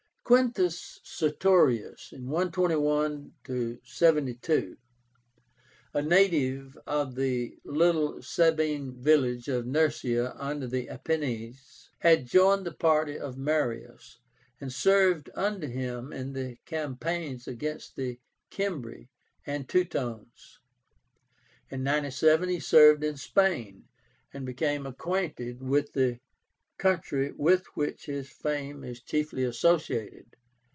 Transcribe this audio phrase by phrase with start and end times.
[0.23, 3.33] Quintus Sertorius (121
[3.83, 4.77] 72),
[5.93, 12.71] a native of the little Sabine village of Nursia under the Apennines, had joined the
[12.71, 14.19] party of Marius,
[14.61, 18.17] and served under him in the campaigns against the
[18.53, 19.09] Cimbri
[19.45, 20.59] and Teutones.
[21.69, 23.83] In 97 he served in Spain,
[24.33, 26.21] and became acquainted with the
[26.77, 30.25] country with which his fame is chiefly associated.